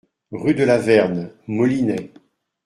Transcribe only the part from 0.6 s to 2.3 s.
la Verne, Molinet